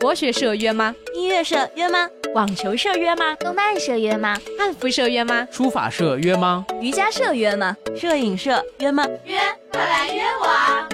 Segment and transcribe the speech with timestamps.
[0.00, 0.94] 国学社约吗？
[1.14, 2.08] 音乐社约吗？
[2.34, 3.34] 网球社约吗？
[3.40, 4.36] 动漫社约吗？
[4.58, 5.46] 汉服社约吗？
[5.50, 6.64] 书法社约吗？
[6.80, 7.76] 瑜伽社约吗？
[7.96, 9.04] 摄影社约吗？
[9.24, 9.38] 约，
[9.72, 10.88] 快来约我啊！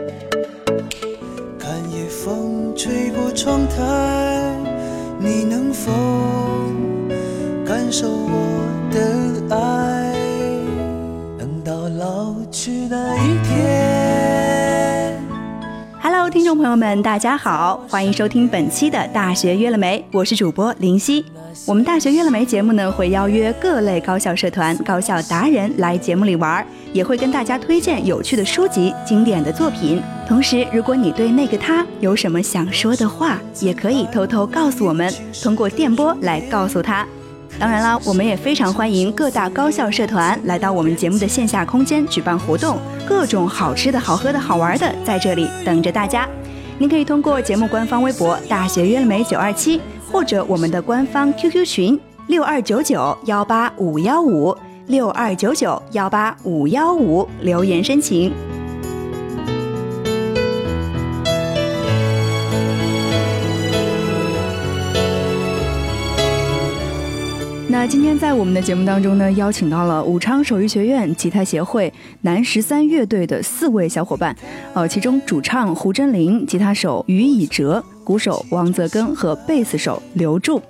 [1.59, 3.83] 看夜风吹过窗台，
[5.19, 5.93] 你能否
[7.67, 9.94] 感受我的爱？
[16.35, 21.25] 听众朋友们，大家好，欢迎收听本期的《大学约了没》，我是主播林夕。
[21.65, 30.03] 我们《大学约了没》节目呢，会邀约各类高校社团、高校达人来节目里玩，也会跟大家推荐有趣的书籍、经典的作品。
[30.27, 37.07] 同时，如果你对那个他有什么想说的话，也可以偷偷告诉我们，通过电波来告诉他。
[37.59, 46.29] 当然啦，我们也非常欢迎各大高校社团来到我们节目的线下空间举办活动，各种好吃的好喝的好玩的在这里等着大家。
[46.79, 49.81] 您可以通过节目官方微博“大学约了没九二七”，
[50.11, 54.55] 或者我们的官方 QQ 群六二九九幺八五幺五
[54.89, 58.33] 六二九九幺八五幺五留言申请。
[67.85, 74.35] 那今天在我们的节目当中呢，邀请到了武昌手艺学院吉他协会南十三乐队的四位小伙伴，
[74.73, 80.63] 呃，其中主唱胡真林、吉他手于以哲、鼓手王泽根和贝斯手刘柱。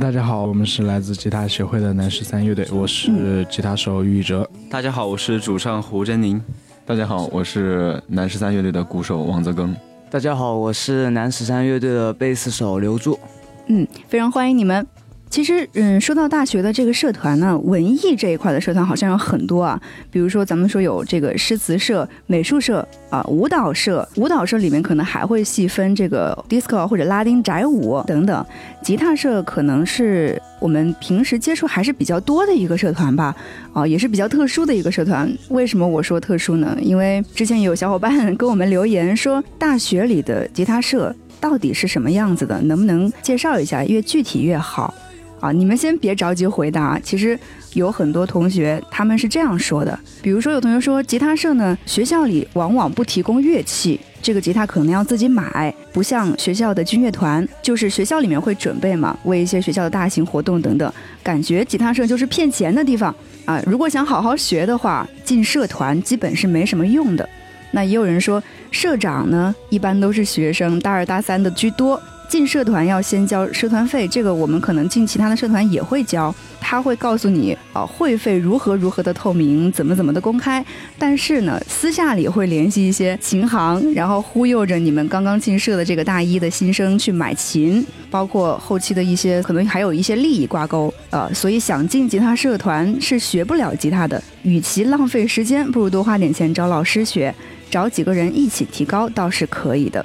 [0.00, 4.48] 大家好，我们是来自吉他协会的南十三乐队，我是吉他手于以哲。
[4.70, 6.40] 大家好，我是主唱胡真宁。
[6.86, 9.74] 大家好，我是南十三乐队的鼓手王泽庚。
[10.08, 13.18] 大家好，我是南十三乐队的贝斯手刘柱。
[13.66, 14.86] 嗯，非常欢迎你们。
[15.32, 19.80] 其实，嗯，说到大学的这个社团呢，文艺这一块的社团好像有很多啊。
[20.10, 28.44] 比如说，咱们说有这个诗词社、美术社啊、舞蹈社，舞蹈社里面可能还会细分这个 disco 或者拉丁宅舞等等。
[28.82, 33.34] 吉他社可能是我们平时接触还是比较多的一个社团吧，
[33.72, 35.26] 啊，也是比较特殊的一个社团。
[35.48, 36.76] 为什么我说特殊呢？
[36.82, 42.60] 因为之前有小伙伴跟我们留言说，大学里的吉他社到底是什么样子的？
[42.60, 43.82] 能不能介绍一下？
[43.86, 44.92] 越具体越好。
[45.42, 46.96] 啊，你们先别着急回答。
[47.00, 47.36] 其实
[47.72, 60.92] 有很多同学他们是这样说的，比如说有同学说，吉他社呢，学校里往往不提供乐器，这个吉他可能要自己买，不像学校的军乐团，就是学校里面会准备嘛，为一些学校的大型活动等等。
[61.24, 63.12] 感觉吉他社就是骗钱的地方
[63.44, 63.60] 啊！
[63.66, 67.28] 如果想好好学的话，进社团基本是没什么用的。
[67.72, 72.00] 那也有人说，社长呢，一般都是学生，大二大三的居多。
[72.32, 80.64] 进社团要先交社团费，这个我们可能进其他的社团也会交，他会告诉你啊会费如何如何的透明，怎么怎么的公开。
[80.98, 94.22] 但是呢，私下里会联系一些琴行，然后忽悠着你们刚刚进社的这个大一的新生去买琴，包括后期的一些可能还有一些利益挂钩，呃，所以想进吉他社团是学不了吉他的。
[94.42, 97.34] 与其浪费时间，不如多花点钱找老师学，
[97.70, 100.02] 找几个人一起提高倒是可以的。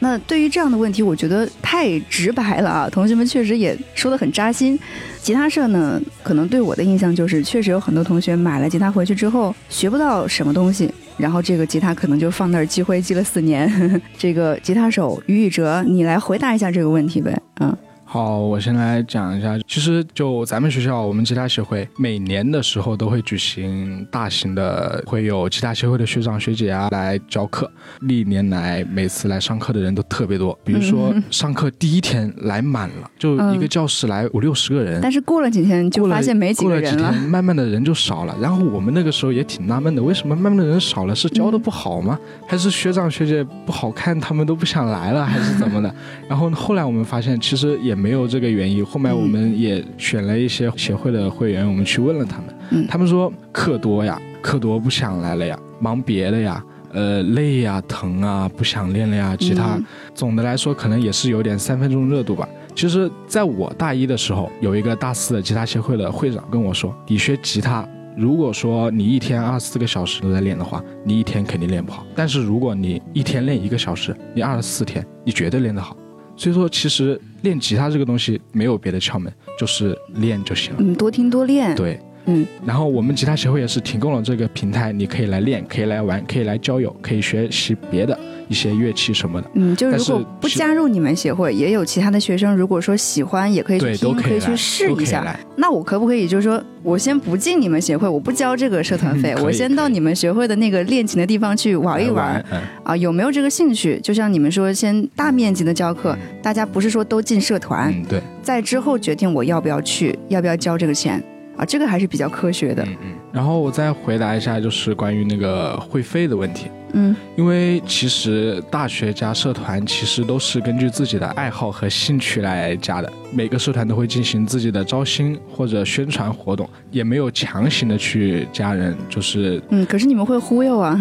[0.00, 2.88] 那对于这样的问题，我觉得太直白了啊！
[2.90, 4.78] 同学们确实也说的很扎心。
[5.20, 14.00] 吉他社呢，可能对我的印象就是，确实有很多同学买了吉他回去之后学不到什么东西，然后这个吉他可能就放那儿积灰积了四年。
[14.16, 17.40] 这个吉他手于宇哲，你来回答一下这个问题呗？
[17.60, 17.76] 嗯。
[18.10, 19.58] 好，我先来讲一下。
[19.68, 27.70] 其实就咱们学校，我们吉他协会每年的时候都会举行大型的，会有吉他协会的学长学姐啊来教课。
[28.00, 30.58] 历年来，每次来上课的人都特别多。
[30.64, 35.02] 比如说上课第一天来满了，就一个教室来五六十个人。
[35.02, 37.02] 但是过了几天就发现没几个人了。
[37.02, 38.34] 过了几天，慢慢的人就少了。
[38.40, 41.14] 然后我们那个时候也挺纳闷的，为什么慢慢的人少了？
[41.14, 42.18] 是教的不好吗？
[42.46, 45.94] 还是学长学姐不好看，他们都不想来了，还是怎么的？
[46.26, 47.97] 然后后来我们发现，其实也。
[47.98, 62.48] 没有这个原因，后面我们也选了一些协会的会员，我们去问了他们，嗯、他们说课多呀，课多不想来了呀，忙别的呀，呃，累呀，疼啊，不想练了呀，其他、嗯、总的来说可能也是有点三分钟热度吧。
[62.74, 67.84] 其实，在我大一的时候，有一个大四的吉他协会的会长跟我说，你学吉他，
[68.16, 75.96] 如果说你一天二十四个小时都在练的话，你一天肯定练不好；但是如果你一天练一个小时，你二十四天，你绝对练得好。
[76.38, 80.76] 所以说，其实练吉他这个东西没有别的窍门，就是练就行了。
[80.78, 81.74] 嗯，多听多练。
[81.74, 82.46] 对，嗯。
[82.64, 88.16] 然后我们吉他协会也是提供了这个平台，你可以来练，可以来玩，可以来交友，可以学习别的，
[88.48, 89.50] 一些乐器什么的。
[89.54, 95.38] 嗯，就如果不加入你们协会，也有其他的学生，如果说喜欢，也可以去听，以去可以来都可以试一下。
[95.56, 102.96] 那我可不可以就是说我先不进你们协会，我不交这个社团费， 我先到你们学会的那个练琴的地方去玩一来玩嗯，啊？
[102.96, 103.98] 有没有这个兴趣？
[104.02, 111.22] 就像你们说，先大面积的教课，嗯大家不是说都进社团，嗯，对，在之后决定我要不要去，要不要交这个钱
[111.56, 111.64] 啊？
[111.64, 112.82] 这个还是比较科学的。
[112.84, 113.08] 嗯嗯。
[113.32, 116.68] 然后我再回答一下，就是关于那个会费的问题。
[116.92, 130.98] 嗯因为其实大学加社团其实都是根据自己的爱好和兴趣来加的，每个社团都会进行自己的招新或者宣传活动，也没有强行的去加人，就是嗯，可是你们会忽悠啊？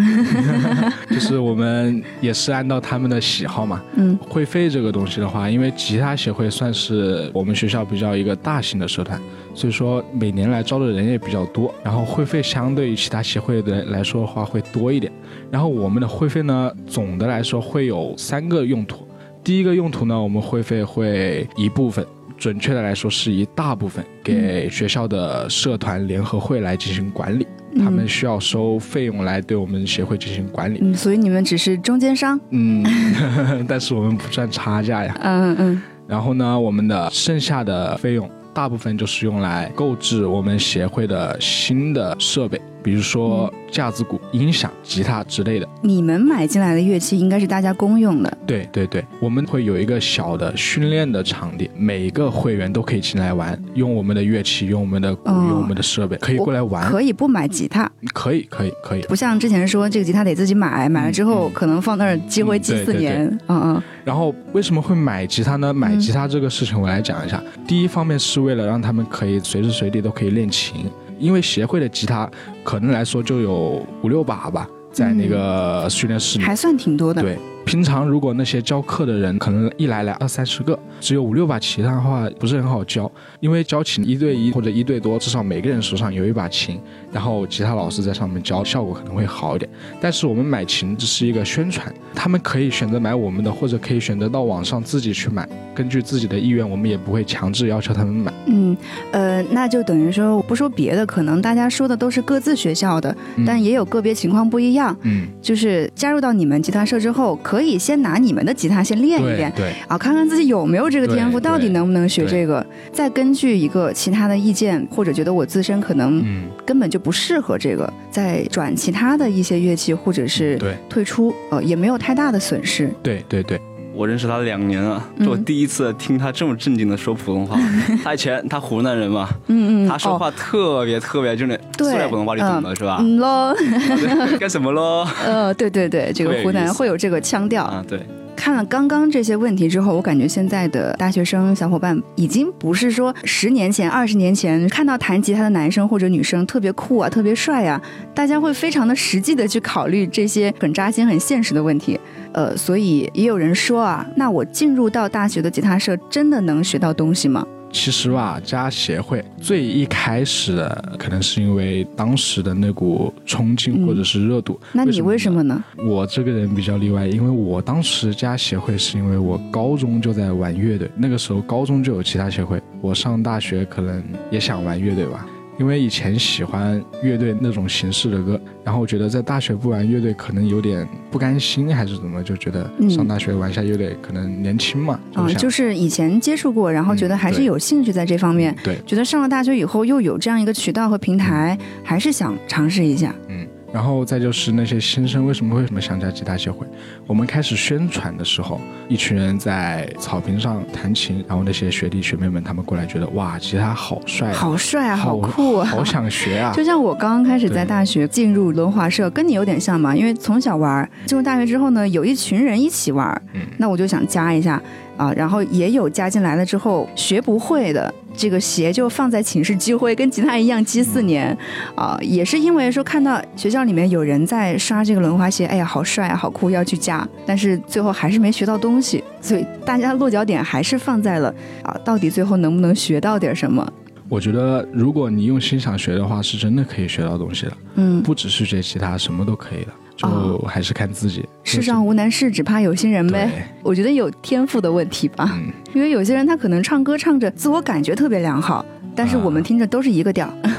[1.09, 3.81] 就是我们也是按照他们的喜好嘛。
[3.95, 9.19] 嗯会费这个东西的话，因为吉他协会算是我们学校比较一个大型的社团，
[9.55, 15.11] 所以说每年来招的人也比较多，然后会费相对于其他协会的来说的话会多一点。
[15.49, 19.07] 然后我们的会费呢，总的来说会有三个用途。
[19.43, 22.05] 第一个用途呢，我们会费会一部分，
[22.37, 27.47] 准确的来说是一大部分给学校的社团联合会来进行管理，
[27.79, 30.79] 他们需要收费用来对我们协会进行管理。
[30.81, 32.37] 嗯，所以你们只是中间商。
[32.49, 32.83] 嗯，
[33.69, 35.17] 但是我们不赚差价呀。
[35.21, 45.65] 嗯嗯然后呢，我们的剩下的费用大部分就是用来购置我们协会的新的设备，比如说架子鼓、音响、吉他之类的。
[45.65, 48.37] 嗯，你们买进来的乐器应该是大家公用的。
[48.45, 56.89] 对对对，我们会有一个小的训练的场地，每个会员都可以进来玩，用我们的乐器，用我们的用我们的设备，可以过来玩。
[56.89, 59.01] 可以不买吉他，可以可以可以。
[59.01, 63.27] 不像之前说这个吉他得自己买，买了之后可能放那儿积灰积四年。
[63.47, 65.73] 嗯嗯然后为什么会买吉他呢？
[65.73, 67.43] 买嗯吉他这个事情我来讲一下。
[67.67, 70.85] 第一方面是为了让他们可以随时随地都可以练琴，
[71.19, 72.29] 因为协会的吉他
[72.63, 76.43] 可能来说就有五六把吧，在那个训练室里。
[76.43, 77.21] 还算挺多的。
[77.21, 77.37] 对，
[77.67, 83.11] 平常如果那些教课的人可能一来来二三十个，只有五六把吉他的话，不是很好教，
[83.41, 86.79] 因为教琴一对一或者一对多，至少每个人手上有一把琴，
[87.11, 89.69] 然后吉他老师在上面教，效果可能会好一点。
[89.99, 98.31] 但是我们买琴只是一个宣传，他们可以选择买我们的，或者可以选择到网上自己去买，根据自己的意愿，我们也不会强制要求他们买。
[98.45, 98.77] 嗯，
[99.11, 104.95] 呃，那就等于说，不说别的，可能大家说的都是各自学校的，嗯但也有个别情况不一样。
[105.01, 109.67] 嗯，就是加入到你们吉他社之后，可以先拿你们的吉他先练一练，对。
[109.67, 120.75] 对啊，看看自己有没有这个天赋，到底能不能学这个，再根据一个其他的意见，或者觉得我自身可能嗯，根本就不适合这个，再转其他的一些乐器，或者是对。
[120.89, 122.89] 退出，呃，也没有太大的损失。
[123.03, 123.59] 对对对，
[123.93, 127.57] 我认识他两年了，嗯这我第一次听他这么正经的说普通话。
[128.03, 132.97] 他以前他湖南人嘛，嗯嗯，他说话特别特别就那对塑料普通话，你懂的是吧？
[133.01, 133.53] 嗯喽，
[134.39, 135.07] 干什么喽？
[135.25, 137.63] 呃，对对对，这个湖南会有这个腔调。
[137.63, 137.99] 啊，对，
[138.37, 147.81] 看了刚刚这些问题之后，我感觉现在的大学生小伙伴已经不是说十年前、二十年前看到弹吉他的男生或者女生特别酷啊、特别帅啊，
[148.13, 151.99] 大家会非常的实际的去考虑这些很扎心、很现实的问题。
[152.31, 157.45] 呃，所以也有人说啊，那我进入到大学的吉他社，真的能学到东西吗？
[157.71, 164.59] 其实吧，加协会最一开始的可能是因为当时的那股冲劲嗯或者是热度。
[164.73, 165.31] 那你为什？
[165.31, 165.63] 么呢？
[165.77, 175.25] 我这个人比较例外，因为我当时加协会是因为我高中就在玩乐队，那个时候高中就有其他协会，我上大学可能也想玩乐队吧。
[175.57, 182.89] 因为以前喜欢乐队那种形式的歌，然后我觉得在大学不玩乐队可能有点不甘心，还是怎么，就觉得嗯。
[182.89, 193.13] 上大学玩一下乐队可能年轻嘛，啊、想就是以前接触过，然后觉得还是有兴趣在这方面，对，觉得上了大学以后又有这样一个渠道和平台，还是想尝试一下。
[193.29, 196.65] 嗯，然后再就是那些新生为什么为什么想加吉他协会？
[197.05, 205.65] 我们开始宣传的时候，一群人在草坪上弹琴，然后那些学弟学妹们他们过来觉得哇，吉他好帅、好帅啊，好酷啊！
[205.65, 206.53] 好想学啊！
[206.55, 214.61] 就像我刚刚开始在大学进入轮滑社，跟你有点像嘛，因为从小玩，进入大学之后呢，有一群人一起玩，嗯那我就想加一下
[214.95, 221.37] 啊，然后也有加进来了之后学不会的，这个鞋就放在寝室积灰，跟吉他一样积四年
[221.75, 233.71] 啊，也是因为说看到学校里面有人在刷这个轮滑鞋，哎呀，好帅啊，好酷，要去加，但是最后还是没学到东西，所以大家落脚点还是放在了啊，到底最后能不能学到点什么？
[234.09, 241.25] 我觉得如果你用心想学的话，是真的可以学到东西的，嗯，不只是学吉他，什么都可以的，就哦还是看自己。
[241.43, 243.49] 世上无难事，只怕有心人呗。
[243.61, 250.31] 我觉得有天赋的问题吧，嗯，因为有些人他可能唱歌唱着自我感觉特别良好，但是我们听着都是一个调。
[250.43, 250.49] 其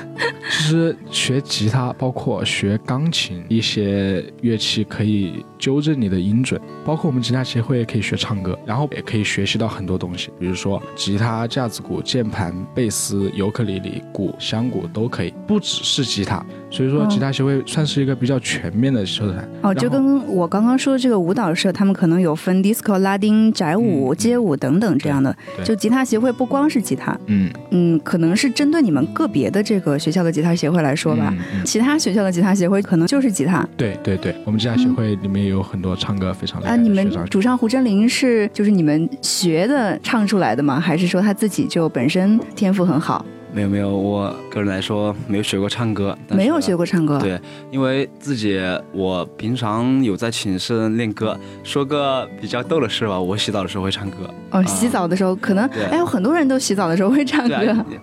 [0.69, 6.61] 其实学吉他，包括学钢琴，一些乐器可以纠正你的音准。
[6.85, 16.45] 包括我们吉他协会也可以学唱歌，然后也可以学习到很多东西，比如说吉他、架子鼓、键盘、贝斯、尤克里里、鼓、香鼓都可以，不只是吉他。
[16.71, 19.49] 所以说，吉他协会算是一个比较全面的社团。
[19.63, 25.35] 哦，就跟我刚刚说的这个舞蹈社，他们可能有分 disco、拉丁、宅舞、街舞等等这样的。
[25.65, 31.35] 就吉他协会不光是吉他，嗯嗯，可能是针对你们个别的这个学校的吉他协会来说吧。
[31.65, 33.67] 其他学校的吉他协会可能就是吉他。
[33.77, 36.77] 对对对，我们吉他协会里面有很多唱歌非常厉害的。
[36.77, 40.79] 啊，你们主唱胡真林是就是你们学的唱出来的吗？
[40.79, 43.25] 还是说他自己就本身天赋很好？
[43.53, 47.19] 没有没有，我个人来说没有学过唱歌，没有学过唱歌。
[47.19, 47.41] 对，
[47.71, 48.61] 因为自己
[48.93, 51.39] 我平常有在寝室练歌。
[51.65, 54.17] 说个比较逗的事吧，我洗澡的时候会唱歌。
[54.51, 57.55] 哦，洗澡的时候可能哎，有很多人都洗澡的时候会唱歌。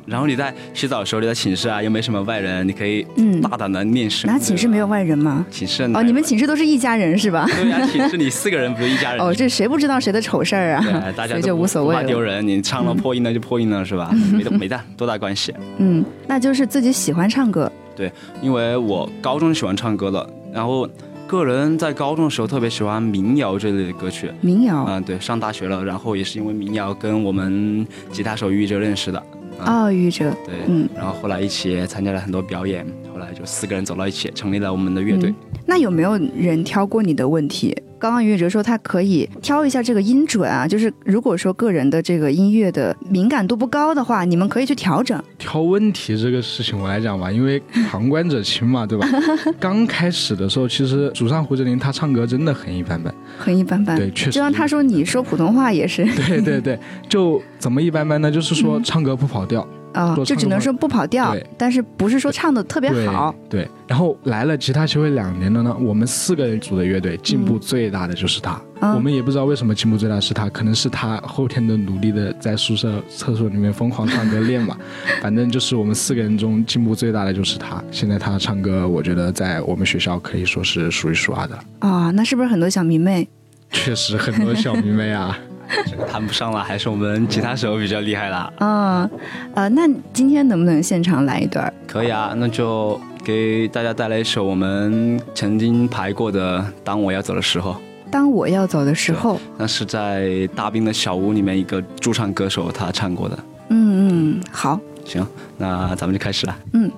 [0.05, 4.29] 然后你在洗澡的时候，你在寝室啊，又没什么外人，你可以嗯大胆的练声。
[4.29, 5.45] 那寝室没有外人吗？
[5.51, 7.45] 寝室哦，你们寝室都是一家人是吧？
[7.55, 9.21] 对呀，寝室里四个人不是一家人。
[9.21, 10.81] 哦，这谁不知道谁的丑事儿啊？
[10.83, 12.01] 对，大家就无所谓了。
[12.01, 14.11] 怕丢人，你唱了破音了就破音了是吧？
[14.33, 15.34] 没没大多大关系。
[15.77, 16.03] 嗯。
[16.27, 18.11] 那就是自己喜欢唱歌，对，
[18.41, 20.87] 因为我高中喜欢唱歌的，然后
[21.27, 24.31] 个人在高中的时候特别喜欢民谣这类的歌曲。
[24.41, 29.21] 民谣，嗯，对，上大学了，然后也是因为民谣跟我们吉他手于哲认识的。
[29.65, 35.33] 哦，于哲，对，嗯，然后后来一起参加了很多表演，后来就四个人走到一起，成立了我们的乐队。
[35.65, 37.75] 那有没有人挑过你的问题？
[37.97, 45.21] 刚刚于哲说他可以挑一下这个音准啊，就是如果说个人的这个音乐的敏感度不高的话，你们可以去调整。
[45.37, 49.07] 挑问题这个事情我来讲吧，因为旁观者清嘛，对吧？
[49.59, 53.95] 刚开始的时候，其实主唱胡哲林他唱歌真的很一般般，很一般般。
[53.97, 54.31] 对，确实。
[54.31, 56.05] 就像他说你说普通话也是。
[56.27, 56.77] 对对对，
[57.09, 58.29] 就怎么一般般呢？
[58.31, 59.65] 就是说唱歌不跑调。
[59.95, 63.33] 啊，就只能说不跑调，但是不是说唱的特别好。
[63.49, 68.61] 对，然后来了吉他协会两年了呢，我们四个人组的乐队进步最大的就是他。
[68.81, 74.77] 我们也不知道为什么进步最大是他，可能是他后天的努力的在宿舍厕所里面疯狂唱歌练吧。
[75.23, 77.81] 反正就是我们四个人中进步最大的就是他。
[77.89, 81.57] 现在他唱歌，我觉得在我们学校可以说是数一数二的。
[81.79, 83.27] 啊，那是不是很多小迷妹？
[83.71, 85.35] 确实很多小迷妹啊。
[85.85, 88.51] 这个谈不上了，还是我们吉他手比较厉害啦。
[88.59, 89.09] 嗯，
[89.53, 91.71] 呃，那今天能不能现场来一段？
[91.87, 97.71] 可以啊，那就给大家带来一首我们曾经排过的《当我要走的时候》。
[98.11, 103.37] 当我要走的时候，那是在大兵的小屋里面一个驻唱歌手他唱过的。
[103.69, 105.25] 嗯嗯，好，行，
[105.57, 106.55] 那咱们就开始了。
[106.73, 106.89] 嗯，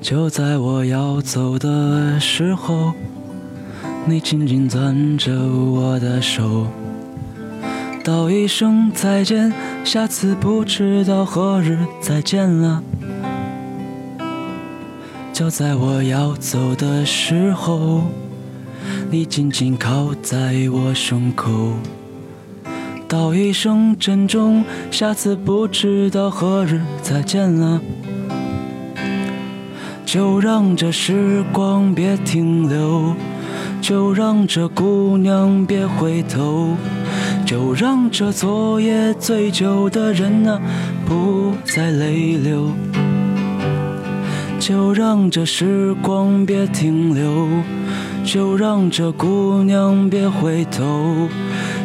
[0.00, 2.92] 就在我要走的时候，
[4.06, 6.66] 你紧紧攥着我的手。
[8.02, 9.52] 道一声再见，
[9.84, 12.82] 下次不知道何日再见了。
[15.34, 18.04] 就在我要走的时候，
[19.10, 21.74] 你紧紧靠在我胸口。
[23.06, 27.80] 道一声珍重，下次不知道何日再见了。
[30.06, 33.14] 就让这时光别停留，
[33.82, 36.76] 就让这姑娘别回头。
[37.50, 40.62] 就让这昨夜醉酒的人啊，
[41.04, 42.70] 不再泪流。
[44.60, 47.48] 就让这时光别停留，
[48.24, 51.28] 就让这姑娘别回头。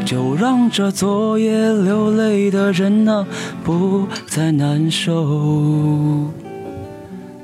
[0.06, 3.26] 就让这昨夜流泪的人啊，
[3.64, 6.30] 不再难受。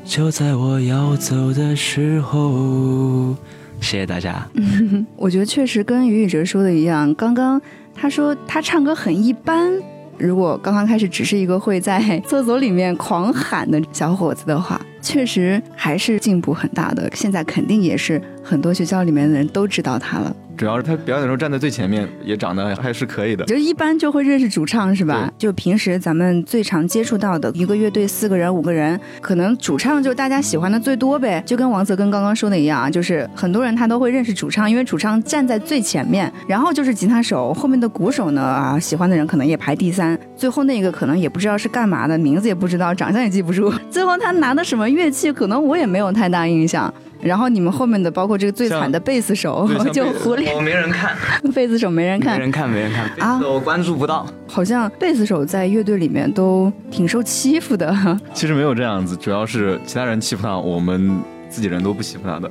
[0.06, 3.36] 就在我要走的时候，
[3.80, 4.48] 谢谢大家。
[5.16, 7.60] 我觉得确实跟于宇哲说的一样，刚刚。
[7.94, 9.72] 他说他唱歌很一般，
[10.18, 17.10] 如果刚刚开始只是一个会在厕所里面狂喊的小伙子的话，确实还是进步很大的。
[17.14, 20.36] 现在肯定也是很多学校里面的人都知道他了。
[20.58, 23.44] 主要是他表演的时候站在最前面，也长得还是可以的。
[23.46, 25.32] 就一般就会认识主唱是吧？
[25.36, 31.42] 就平时咱们最常接触到的一个乐队四个人五个人，可能主唱就大家喜欢的最多呗。
[31.48, 46.94] 就跟王泽根刚刚说的一样啊，就是很多人他都会认识主唱，因为主唱站在最前面，然后就是吉他手，后面的鼓手呢啊，喜欢的人可能也排第三，最后那个可能也不知道是干嘛的，名字也不知道，长相也记不住， 最后他拿的什么乐器，可能我也没有太大印象。
[47.22, 51.16] 然后你们后面的包括这个最惨的贝斯手， 就狐狸，我没人看，
[51.54, 54.26] 贝斯手没人看，没人看，没人看，啊，我关注不到。
[54.48, 57.96] 好像贝斯手在乐队里面都挺受欺负的。
[58.34, 61.16] 其实没有这样子，主要是其他人欺负他，我们
[61.48, 62.50] 自己人都不欺负他的。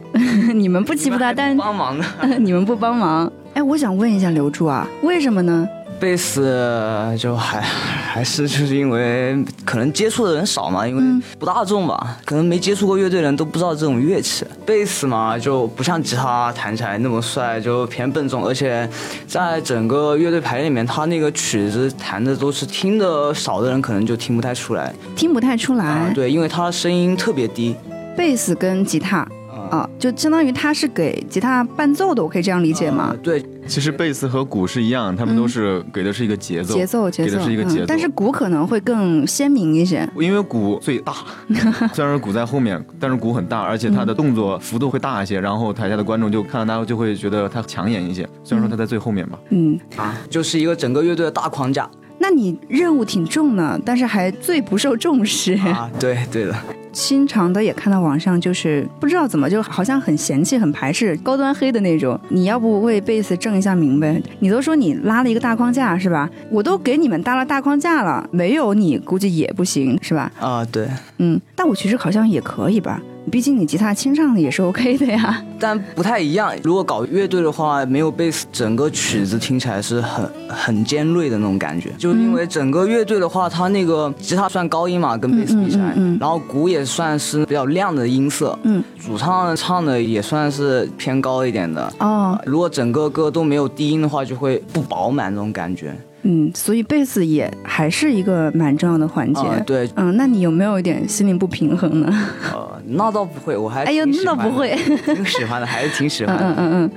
[0.54, 2.04] 你们不欺负他，但帮忙的，
[2.38, 3.30] 你们不帮忙。
[3.54, 5.66] 哎，我想问一下刘柱啊，为什么呢？
[6.00, 14.46] 贝斯就还还是就是因为可能接触的人少嘛，因为不大众吧，可能没接触过乐队的人都不知道这种乐器。
[14.64, 18.88] 贝斯嘛就不像吉他弹起来那么帅，就偏笨重，而且
[19.26, 26.10] 在整个乐队排练里面，他那个曲子弹的都是听的少的人可能就听不太出来，听不太出来。
[26.14, 27.76] 对，因为他的声音特别低。
[28.16, 29.26] 贝斯跟吉他。
[29.70, 33.14] 啊，就相当于他是给吉他伴奏的，我可以这样理解吗？
[33.22, 37.84] 对，其实贝斯和鼓是一样，他们都是给的是一个节奏，节奏，节奏，给的是一个节奏。
[37.86, 41.14] 但是鼓可能会更鲜明一些，因为鼓最大，
[41.94, 48.28] 虽然鼓在后面，但是鼓很大，而且它的动作幅度会大一些，然后台下的观众就看到他就会觉得他抢眼一些。
[48.42, 51.88] 虽然说他在最后面吧，嗯啊，就是一个整个乐队的大框架。
[52.18, 55.90] 那你任务挺重呢，但是还最不受重视啊？
[55.98, 56.54] 对，对的。
[56.92, 62.18] 经常的也看到网上，就是不知道怎么就好像很嫌弃、很排斥高端黑的那种。
[62.28, 64.20] 你要不为贝斯正一下名呗？
[64.40, 66.28] 你都说你拉了一个大框架是吧？
[66.50, 70.30] 我都给你们搭了大框架了，没有你估计也不行是吧？
[70.40, 73.00] 啊，对，嗯，但我其实好像也可以吧。
[73.30, 76.54] 毕竟你吉他清唱的也是 OK 的呀，但不太一样。
[76.62, 81.90] 如果搞乐队的话，没有贝斯，整个曲子听起来是很很尖锐的那种感觉。
[81.98, 91.92] 就因为整个乐队的话，它那个吉他算高音嘛，跟贝斯比起来，然后鼓也算是比较亮的音色，嗯，主唱唱的也算是偏高一点的。
[91.98, 95.94] 哦，如果整个歌都没有低音的话，就会不饱满那种感觉。
[96.22, 99.42] 嗯，所以贝斯也还是一个蛮重要的环节。
[99.66, 102.28] 对，嗯，那你有没有一点心灵不平衡呢？
[102.52, 106.36] 呃， 那倒不会，我还哎呦，那倒不会， 挺喜欢的，还是挺喜欢。
[106.36, 106.90] 嗯嗯嗯，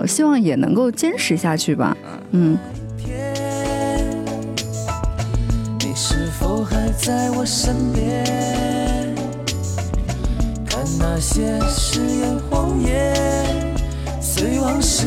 [0.00, 1.96] 呃，希望也能够坚持下去吧。
[2.30, 2.56] 嗯。
[5.78, 8.24] 你是否还在我身边？
[10.64, 13.14] 看那些誓言谎言，
[14.22, 15.06] 随往事。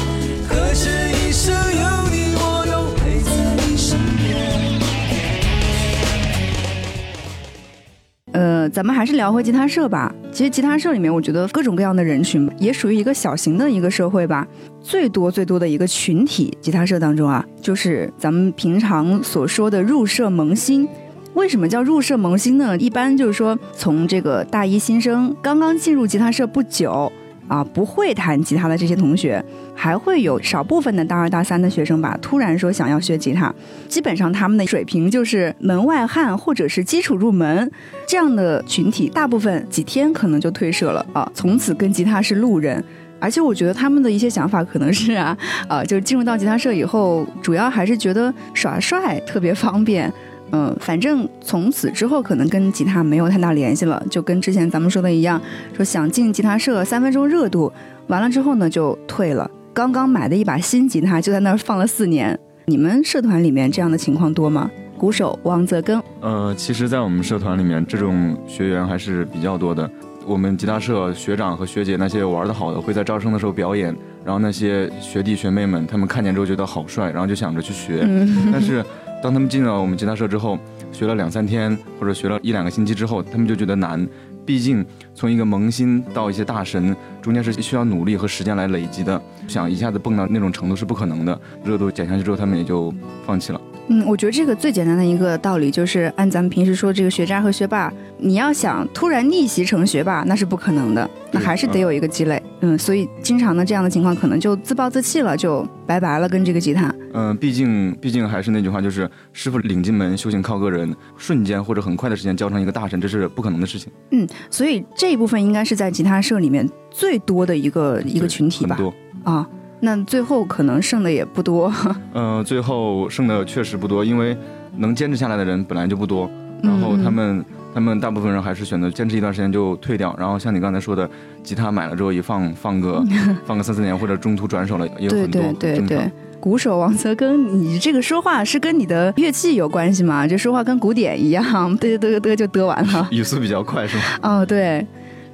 [8.69, 10.13] 咱们还是聊回吉他社吧。
[10.31, 14.47] 其实吉他社里面，我觉得各种各样的人群也属于一个小型的一个社会吧。
[14.81, 20.87] 最多最多的一个群体，吉他社当中啊，就是咱们平常所说的入社萌新。
[21.33, 22.77] 为什么叫入社萌新呢？
[22.77, 27.11] 一般就是说，从这个大一新生刚刚进入吉他社不久。
[27.47, 29.43] 啊，不会弹吉他的这些同学，
[29.75, 33.53] 还会有少部分的大二大三的学生吧，突然说想要学吉他，
[33.87, 37.69] 基本上他们的水平就是门外汉或者是基础入门
[38.07, 42.83] 这样的群体，大部分几天可能就退社了啊，从此跟吉他是路人。
[43.19, 50.11] 而且我觉得他们的一些想法可能是啊，啊，就进入到吉他社以后，主要还是觉得耍帅特别方便。
[50.51, 55.41] 嗯，反正从此之后可能跟吉他没有太大联系了，就跟之前咱们说的一样，
[55.73, 57.71] 说想进吉他社三分钟热度，
[58.07, 59.49] 完了之后呢就退了。
[59.73, 62.37] 刚刚买的一把新吉他就在那儿放了四年。
[62.65, 64.69] 你们社团里面这样的情况多吗？
[64.97, 69.89] 鼓手王泽根，呃，其实，在我们社团里面，这种学员还是比较多的。
[70.27, 78.05] 我们吉他社学长和学姐那些玩的好的，会在招生的时候表演，然后那些学弟学妹们他们看见之后觉得好帅，然后就想着去学，
[78.51, 78.83] 但是。
[79.21, 80.57] 当他们进了我们吉他社之后，
[80.91, 84.07] 学了两三天或者学了一两个星期之后，他们就觉得难。
[84.43, 91.39] 毕竟从一个萌新到一些大神，中间是需要努力和时间来累积的，想一下子蹦到那种程度是不可能的。
[91.63, 92.93] 热度减下去之后，他们也就
[93.25, 93.61] 放弃了。
[93.87, 102.41] 嗯，我觉得这个最简单的一个道理就是，按咱们平时说这个学渣和学霸，你要想突然逆袭成学霸，那是不可能的，那还是得有一个积累。
[102.61, 106.93] 嗯，所以经常的这样的情况，可能就自暴自弃了，就拜拜了，跟这个吉他。
[107.13, 110.95] 嗯，毕竟毕竟还是那句话，就是师傅领进门，修行靠个人。
[111.17, 113.91] 瞬间或者很快的时间教成一个大神，这是不可能的事情。
[114.11, 118.75] 嗯，所以这一部分应该是在吉他社里面最多的一个一个群体吧？
[118.75, 119.47] 多啊，
[119.79, 121.73] 那最后可能剩的也不多。
[122.13, 124.37] 嗯，最后剩的确实不多，因为
[124.77, 126.29] 能坚持下来的人本来就不多，
[126.61, 127.43] 然后他们。
[127.73, 131.09] 他们大部分人还是选择坚持一段时间就退掉，然后像你刚才说的，
[131.41, 133.01] 吉他买了之后一放放个
[133.47, 135.41] 放个三四年，或者中途转手了也有很多。
[135.53, 140.27] 对对对，鼓手王泽根，你这个说话是跟你的乐器有关系吗？
[140.27, 141.41] 就说话跟鼓点一样，
[141.77, 143.07] 嘚嘚嘚嘚就嘚完了。
[143.09, 144.03] 语速比较快是吗？
[144.21, 144.85] 哦，对。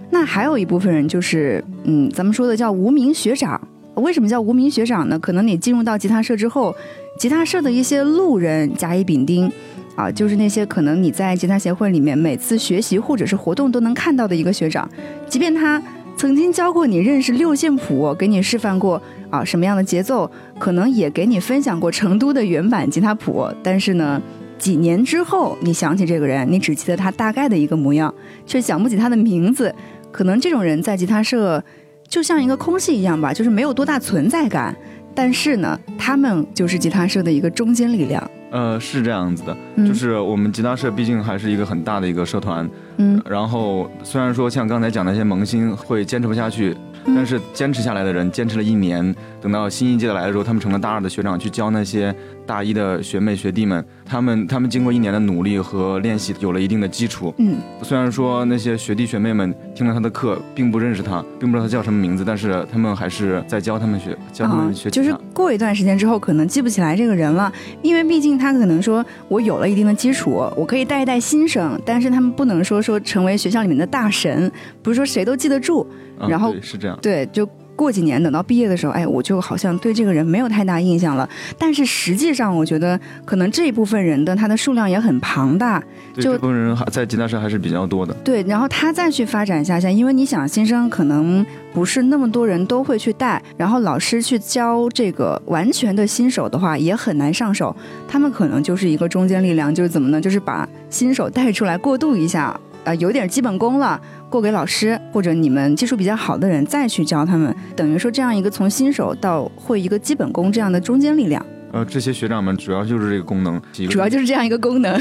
[0.10, 3.60] 那还有一部分人就是，嗯，咱们说的叫无名学长。
[3.96, 5.18] 为什么叫无名学长呢？
[5.20, 6.76] 可能你进入到吉他社之后，
[7.20, 9.52] 吉他社的一些路人甲乙丙丁。
[9.96, 14.88] 啊，就是那些可能你在吉他协会里面每次学习或者是活动都能看到的一个学长，
[15.28, 15.82] 即便他
[16.16, 23.48] 曾经教过你认识六线谱，给你示范过啊什么样的节奏，可能也给你分享过成都的原版吉他谱。
[23.64, 24.22] 但是呢，
[24.60, 28.14] 几年之后你想起这个人，你只记得他大概的一个模样，
[28.46, 29.74] 却想不起他的名字。
[30.12, 31.64] 可能这种人在吉他社
[32.08, 34.76] 就像一个空气一样吧，就是没有多大存在感。
[35.14, 38.32] 但是呢，他们就是吉他社的一个中坚力量。
[38.50, 46.76] 呃，是这样子的，就是我们吉他社毕竟还是一个很大的一个社团，嗯，然后虽然说像刚才讲那些萌新会坚持不下去。
[47.16, 52.14] 但是坚持下来的人，坚持了一年，等到新一届的来的时候，他们成了大二的学长，去教那些
[52.46, 53.84] 大一的学妹学弟们。
[54.06, 57.34] 他们他们经过一年的努力和练习，有了一定的基础。
[57.38, 64.90] 嗯，虽然说那些学弟学妹们听了他的课，并不认识他，并不知道他叫什么名字，但是他们还是在教他们学，教他们学。
[64.90, 74.50] 就是过一段时间之后，可能记不起来这个人了，因为毕竟他可能说我有了一定的基础，我可以带一带新生，但是他们不能说说成为学校里面的大神，
[74.82, 75.86] 不是说谁都记得住。
[76.30, 81.30] 然后是这样，对，就过几年等到毕业的时候，哎，我就好像对这个人没有太大印象了。
[81.60, 85.80] 但是实际上，我觉得可能这一部分人的他的数量也很庞大。
[86.16, 88.12] 就这部分人还在吉他社还是比较多的。
[88.24, 97.76] 对，然后他再去发展下线，因为你想新生可能不是那么多人都会去带，然后老师去教这个完全的新手的话也很难上手。
[98.08, 100.20] 他们可能就是一个中间力量，就是怎么呢？
[100.20, 102.60] 就是把新手带出来过渡一下。
[102.88, 111.46] 呃，有点基本功了，过给老师或者你们技术比较好的人再去教他们，等于说这样一个从新手到会一个基本功这样的中间力量。
[111.74, 114.98] 呃，这些学长们主要就是这个功能，主要就是这样一个功能，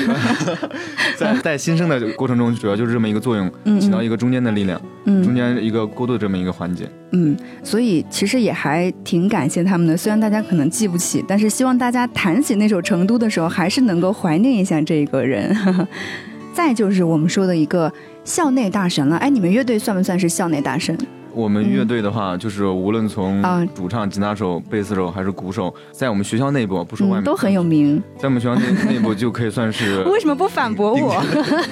[1.17, 3.49] 在带新生的过程中，主要就是这么一个作用，
[3.81, 6.91] 起到一个中间的力量，中间一个过渡这么一个环节。
[7.13, 15.57] 嗯，所以其实也还挺感谢他们的，虽然大家可能记不起，但是希望大家谈起那首《成都》的时候，还是能够怀念一下这个人。
[16.57, 17.93] 再就是我们说的一个
[18.25, 20.97] 校内大神了，哎，你们乐队算不算是校内大神？
[21.35, 28.03] 我们乐队的话，就是无论从主唱、吉他手、贝斯手还是鼓手，在我们学校内部，不说外面，都很有名。
[28.17, 30.03] 在我们学校内内部就可以算是。
[30.05, 31.23] 为什么不反驳我？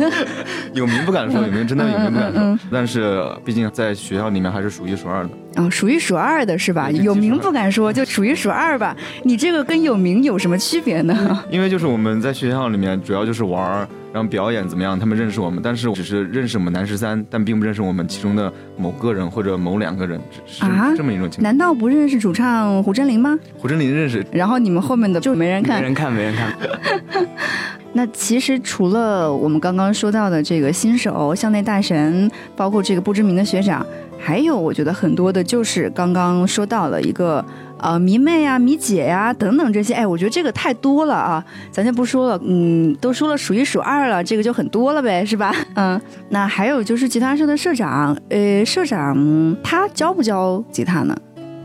[0.74, 2.58] 有名不敢说，有名真的有名不敢说。
[2.70, 5.30] 但是毕竟在学校里面还是数一数二的。
[5.56, 6.90] 啊，数一数二的是吧？
[6.90, 8.96] 有名不敢说，就数一数二吧。
[9.22, 11.44] 你这个跟有名有什么区别呢？
[11.50, 13.88] 因为就是我们在学校里面主要就是玩儿。
[14.12, 14.96] 然后表演怎么样？
[14.96, 20.64] 他们认识我们，但是只是认识我们男十三，但并不认识我们其中的某个人或者某两个人，是
[20.96, 21.42] 这么一种情况。
[21.42, 23.36] 难道不认识主唱胡真林吗？
[23.58, 24.24] 胡真林认识。
[24.30, 26.56] 然后你们后面的就没人看，没人看，没人看。
[27.92, 33.84] 那其实除了我们刚刚说到的这个新手、校内大神，包括这个不知名的学长，
[34.24, 37.44] 还有我觉得很多的就是刚刚说到了一个。
[37.76, 45.54] 呃，迷妹啊，迷姐呀，等等这些，哎，我觉得这个太多了啊，咱先不说了，嗯，都说了数一数二了，这个就很多了呗，是吧？
[45.76, 51.14] 嗯，那还有就是吉他社的社长，呃，社长他教不教吉他呢？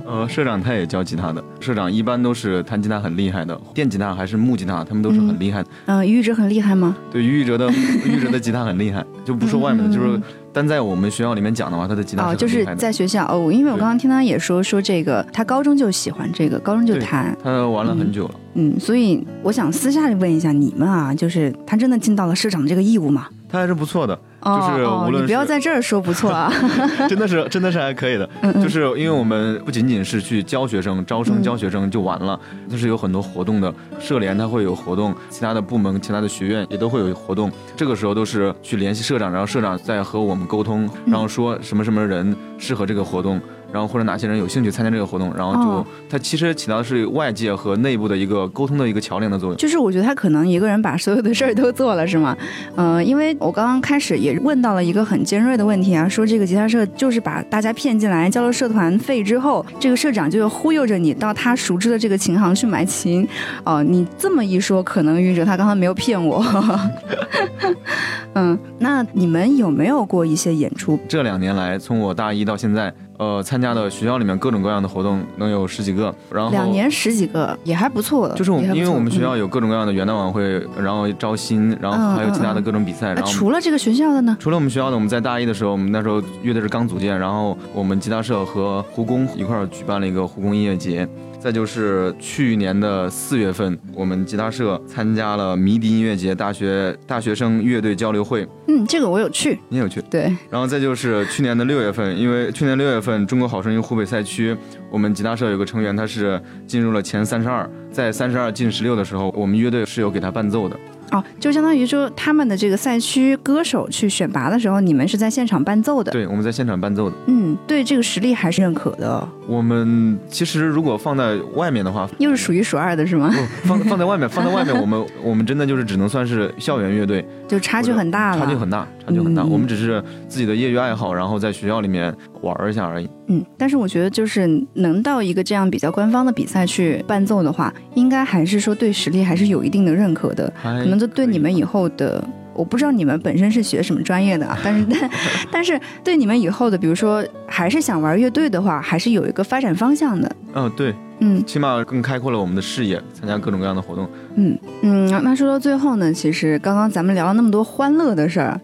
[0.06, 5.70] 呃，社长他也教吉他的，社长一般都是弹吉他很厉害的，电吉他还是木吉他，他们都是很厉害的。
[5.86, 6.98] 嗯，于宇哲很厉害吗？
[7.10, 10.20] 对，于宇哲的于宇哲的吉他很厉害，就不说外面的，就是。
[10.52, 18.36] 但在我们学校里面讲的话，他的吉他哦，就是在学校哦，因为我刚刚听他也说说这个，他高中就喜欢这个，高中就弹，他玩了很久了。
[18.56, 23.28] 嗯，所以我想私下里问一下你们啊，就是他真的尽到了社长的这个义务吗？
[23.48, 26.52] 他还是不错的，就是无论你不要在这儿说不错啊，
[27.10, 28.30] 真的是真的是还可以的，
[28.62, 43.42] 就是因为我们不仅仅是去教学生、招生、教学生就完了，就是有很多活动的，社联它会有活动，其他的部门、其他的学院也都会有活动，这个时候都是去联系社长，然后社长再和我们沟通，然后说什么什么人适合这个活动。
[43.72, 49.58] 然后或者哪些人有兴趣参加这个活动，然后就它其实起到的是外界和内部的一个沟通的一个桥梁的作用。
[49.58, 52.36] 就是我觉得他可能一个人把所有的事儿都做了，是吗？
[52.76, 63.28] 嗯，因为我刚刚开始也问到了一个很尖锐的问题啊，说这个吉他社就是把大家骗进来交了社团费之后，这个社长就忽悠着你到他熟知的这个琴行去买琴。
[63.64, 66.44] 哦，你这么一说，可能云哲他刚刚没有骗我。
[68.34, 71.00] 嗯，那你们有没有过一些演出？
[71.08, 72.94] 这两年来，从我大一到现在。
[73.20, 78.36] 呃，参加的学校里面各种各样的活动能有十几个，然后两年十几个也还不错的。
[78.36, 83.14] 就是我们，因为我们学校有各种各样的元旦晚会，然后招新，然后还有其他的各种比赛。
[83.14, 84.38] 然后除了这个学校的呢？
[84.40, 91.06] 除了我们学校的，我们在大一的时候，我们那时候乐队是刚组建，然后我们吉他社和胡工一块儿举办了一个胡工音乐节。
[91.40, 98.46] 再就是去年的四月份，我们吉他社参加了迷笛音乐节大学大学生乐队交流会。
[98.68, 100.02] 嗯，这个我有去，你有去？
[100.10, 100.36] 对。
[100.50, 104.56] 然后再就是去年的六月份，因为去年六月份中国好声音湖北赛区，
[104.92, 110.76] 我们吉他社有个成员他是进入了前三十二，在三十二进十六的时候，我们乐队是有给他伴奏的。
[111.12, 116.12] 哦，就相当于说他们的这个赛区歌手去选拔的时候，你们是在现场伴奏的。
[116.12, 117.16] 对，我们在现场伴奏的。
[117.28, 119.28] 嗯，对这个实力还是认可的。
[119.50, 123.34] 我们其实如果放在外面的话，又是数一数二的是吗？
[123.64, 128.46] 不，放放在外面，放在外面，我们 我们真的就是只能算是校园乐队，就差距很大了。
[128.46, 129.44] 差距很大，差距很大。
[129.44, 133.10] 我们只是自己的业余爱好，然后在学校里面玩一下而已。
[133.28, 142.24] 嗯，但是我觉得就是能到一个这样比较官方的比赛去伴奏的话，应该还是说对实力还是有一定的认可的，可能就对你们以后的。
[142.60, 145.10] 我不知道你们本身是学什么专业的啊， 但是但
[145.50, 150.30] 但是对你们以后的，比如说还是想玩乐队的话，还是有一个发展方向的。
[150.54, 154.10] 嗯，对，嗯，起码更开阔了我们的视野，参加各种各样的活动。
[154.36, 158.60] 嗯嗯，那说到最后呢，其实刚刚咱们聊了那么多欢乐的事儿，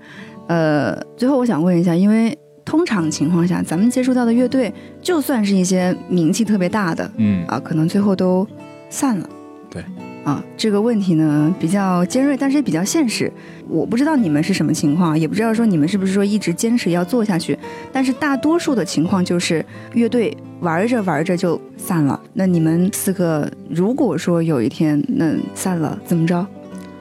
[0.47, 8.45] 呃，最后我想问一下，因为通常情况下，咱们接触到的乐队，就算是一些名气特别大的，嗯啊，可能最后都
[8.89, 9.29] 散了。
[9.69, 9.83] 对。
[10.25, 13.31] 啊，这个问题呢比较尖锐，但是也比较现实。
[13.69, 17.57] 我不知道你们是什么情况，也不知道说你们是不是说一直坚持要做下去。
[17.93, 22.19] 但是大多数的情况就是乐队玩着玩着就散了。
[22.33, 26.45] 那你们四个如果说有一天那散了，怎么着？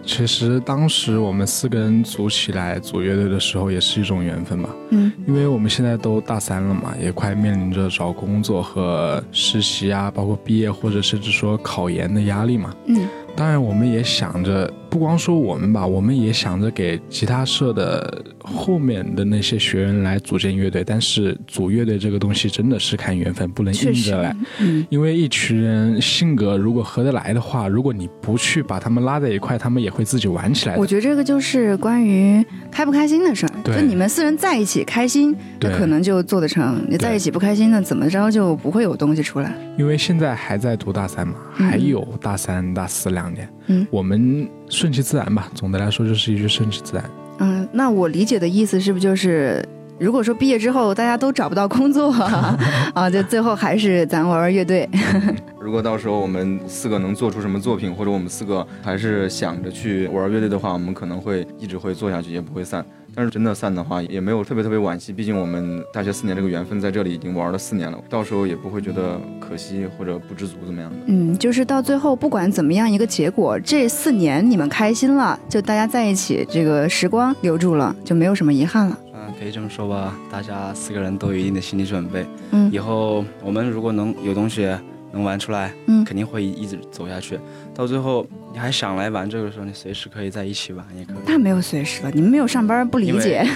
[0.06, 4.68] 其实当时我们四个人组起来组乐队的时候，也是一种缘分吧。
[4.90, 12.74] 嗯，因为我们现在都大三了嘛，也快面临着找工作和实习啊，包括毕业或者甚至说考研的压力嘛。
[12.86, 20.84] 嗯，当然我们也想着，不光说我们吧，我们也想着给吉他社的后面的那些学员来组建乐队。
[20.84, 24.36] 但是组乐队这个东西真的是看缘分，不能硬着来。
[24.60, 30.76] 嗯，因为一群人性格如果合得来的话，如果你不去把他们拉在一块，他们也会自己玩起来。
[30.76, 33.52] 我觉得这个就是关于开不开心的事儿。
[33.64, 39.52] 对，就你们四人在一起开心，那可能就做得成；你在一起不开心，那怎么着就不会有东西出来。
[39.76, 43.48] 因为现在还在读大三嘛，还有大三、大四两年。
[43.66, 45.48] 嗯，我们顺其自然吧。
[45.54, 47.04] 总的来说，就是一句顺其自然。
[47.38, 49.64] 嗯，那我理解的意思是不是就是，
[49.98, 52.12] 如果说毕业之后大家都找不到工作
[52.94, 54.88] 啊，就最后还是咱玩玩乐队。
[55.60, 62.84] 如果到时候我们四个能做出什么作品，或者我们四个还是想着去玩乐队的话，我们可能会一直会做下去，也不会散。
[63.14, 70.96] 但是真的散的话，也没有特别特别惋惜，毕竟我们大学四年这个缘分在这里已经玩了四年了，到时候也不会觉得可惜或者不知足怎么样的。
[71.06, 78.98] 嗯，就是到最后不管怎么样一个结果，这四年你们开心了，就大家在一起，这个时光留住了，就没有什么遗憾了。
[79.14, 82.26] 嗯，可以这么说吧，大家四个人都有一定的心理准备。
[82.50, 84.68] 嗯，以后我们如果能有东西
[85.14, 87.38] 能玩出来，嗯，肯定会一直走下去。
[87.72, 91.16] 到最后你还想来玩这个时候，你随时可以在一起玩，也可以。
[91.26, 93.44] 那没有随时了，你们没有上班不理解。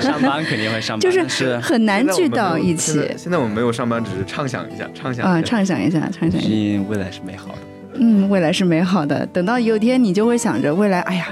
[0.00, 3.06] 上班肯定会上班，就是很难聚到一起。
[3.16, 6.82] 现在我们没有上班，只是畅想一下，畅想啊，畅想一下，畅想一下。
[6.88, 7.58] 未来是美好的。
[7.94, 9.26] 嗯，未来是美好的。
[9.26, 11.28] 等到有一天，你就会想着未来，哎呀。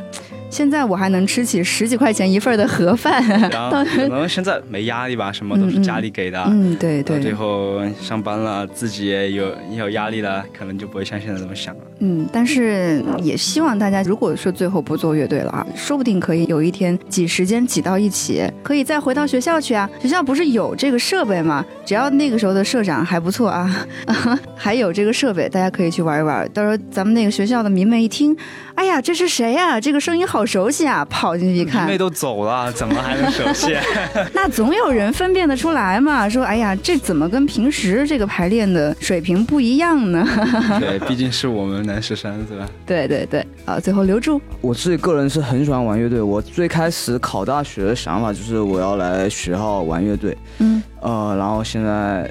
[0.51, 6.43] 现在我还能吃起十几块钱一份的盒饭， 可能现在没压力吧，什么都是家里给的。
[6.49, 7.21] 嗯，对对。
[7.21, 11.81] 最后上班了，自己也有也有压力了，可能就不会像现在这么想了。
[12.01, 19.89] 嗯，但是也希望大家，如果说最后不做乐队了啊，说不定可以有一天挤时间挤到一起，可以再回到学校去啊。
[20.01, 21.65] 学校不是有这个设备吗？
[21.85, 23.87] 只要那个时候的社长还不错啊，
[24.55, 26.49] 还有这个设备，大家可以去玩一玩。
[26.55, 28.37] 到时候咱们那个学校的迷妹一听，
[28.77, 29.81] 哎呀，这是谁呀？
[29.81, 31.05] 这个声音好熟悉啊！
[31.11, 33.75] 跑进去一看，迷妹都走了，怎么还能熟悉？
[34.33, 36.29] 那总有人分辨得出来嘛。
[36.29, 40.25] 说，哎呀，这怎么跟平时这个排练的水平不一样呢？
[40.79, 41.88] 对，毕竟是我们。
[41.89, 42.69] 南十三是吧？
[42.87, 44.41] 对对对，啊，最后留住。
[44.61, 46.23] 我自己个人是很喜欢玩乐队。
[46.23, 50.37] 我最开始考大学的想法就是我要来学校玩乐队。
[50.59, 50.81] 嗯。
[51.01, 52.29] 呃，然后现在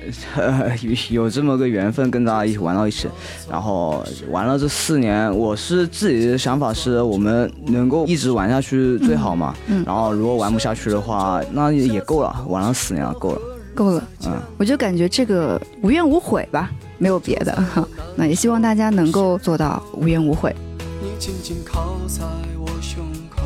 [0.82, 3.08] 有有这么个缘分跟大家一起玩到一起，
[3.50, 9.56] 然后玩了这四年，我是自己的想法是我们能够一直玩下去最好嘛。
[9.68, 9.84] 嗯。
[9.86, 13.42] 然后如果玩不下去的话，那也够了，玩了四年了，够了。
[13.74, 14.04] 够了。
[14.26, 14.34] 嗯。
[14.58, 16.70] 我就感觉这个无怨无悔吧。
[16.98, 20.56] 没有别的哈，那也希望大家能够做到无怨无悔。
[21.02, 22.24] 你紧紧靠在
[22.60, 23.42] 我胸口，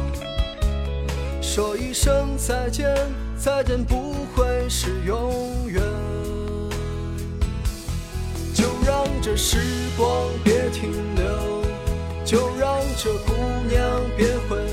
[1.42, 2.88] 说一声再见，
[3.38, 5.34] 再见不会是永
[5.68, 5.82] 远。
[8.54, 9.58] 就让这时
[9.98, 10.08] 光
[10.44, 11.26] 别停留，
[12.24, 13.34] 就让这姑
[13.70, 13.80] 娘
[14.16, 14.71] 别回头，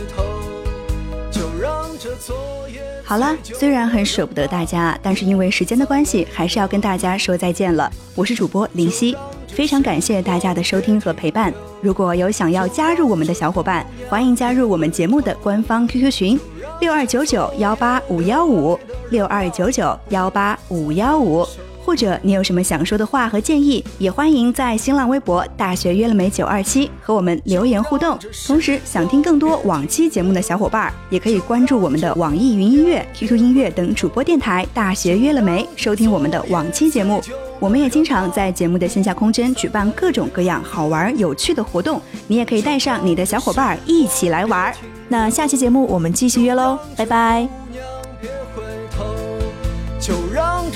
[3.05, 7.91] 好了，虽然很舍不得大家，但是因为时间的关系，还是要跟大家说再见了。
[8.15, 9.17] 我是主播林夕，
[9.47, 11.53] 非常感谢大家的收听和陪伴。
[11.81, 16.41] 如果有想要加入我们的小伙伴，欢迎加入我们节目的官方 QQ 群：
[16.81, 18.79] 六二九九幺八五幺五
[19.11, 21.47] 六二九九幺八五幺五。
[21.89, 28.19] 或者你有什么想说的话和建议，也欢迎在新浪微博“大学约了没九二七”和我们留言互动。
[28.47, 37.23] 同时，想听更多往期节目的小伙伴，也可以关注我们的网易云音乐、QQ 音乐等主播电台“大学约了没”，收听我们的往期节目。
[37.59, 44.71] 我们也经常在节目的线下空间举办各种各样好玩有趣的活动，你也可以带上你的小伙伴一起来玩。
[45.09, 47.49] 那下期节目我们继续约喽，拜拜。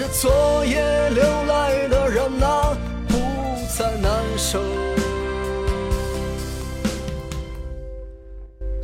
[0.03, 3.15] 这昨夜流泪的人啊，不
[3.79, 4.61] 再难受。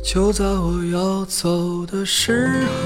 [0.01, 2.79] 就在我要走的时候。